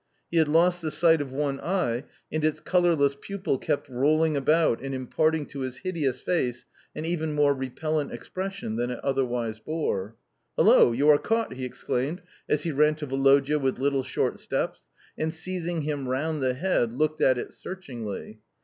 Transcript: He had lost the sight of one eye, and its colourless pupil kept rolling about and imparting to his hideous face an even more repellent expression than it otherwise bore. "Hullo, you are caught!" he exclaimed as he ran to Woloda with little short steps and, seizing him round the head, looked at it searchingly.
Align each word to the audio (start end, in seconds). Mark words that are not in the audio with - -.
He 0.31 0.37
had 0.37 0.47
lost 0.47 0.81
the 0.81 0.89
sight 0.89 1.21
of 1.21 1.31
one 1.31 1.59
eye, 1.59 2.05
and 2.31 2.43
its 2.43 2.59
colourless 2.59 3.15
pupil 3.21 3.59
kept 3.59 3.87
rolling 3.87 4.35
about 4.35 4.81
and 4.81 4.95
imparting 4.95 5.45
to 5.49 5.59
his 5.59 5.77
hideous 5.77 6.21
face 6.21 6.65
an 6.95 7.05
even 7.05 7.33
more 7.33 7.53
repellent 7.53 8.11
expression 8.11 8.77
than 8.77 8.89
it 8.89 8.99
otherwise 9.03 9.59
bore. 9.59 10.15
"Hullo, 10.57 10.91
you 10.91 11.07
are 11.09 11.19
caught!" 11.19 11.53
he 11.53 11.65
exclaimed 11.65 12.23
as 12.49 12.63
he 12.63 12.71
ran 12.71 12.95
to 12.95 13.05
Woloda 13.05 13.59
with 13.59 13.77
little 13.77 14.01
short 14.01 14.39
steps 14.39 14.81
and, 15.19 15.31
seizing 15.31 15.83
him 15.83 16.07
round 16.07 16.41
the 16.41 16.55
head, 16.55 16.93
looked 16.93 17.21
at 17.21 17.37
it 17.37 17.53
searchingly. 17.53 18.39